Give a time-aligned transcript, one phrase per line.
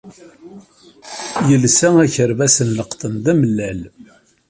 [1.49, 3.81] Yelsa akerbas n leqṭen d amellal.